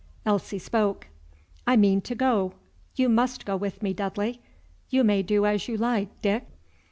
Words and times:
Elsie 0.25 0.57
spoke. 0.57 1.05
"I 1.67 1.77
mean 1.77 2.01
to 2.01 2.15
go. 2.15 2.55
You 2.95 3.07
must 3.07 3.45
go 3.45 3.55
with 3.55 3.83
me, 3.83 3.93
Dudley. 3.93 4.41
You 4.89 5.03
may 5.03 5.21
do 5.21 5.45
as 5.45 5.67
you 5.67 5.77
like, 5.77 6.23
Dick." 6.23 6.43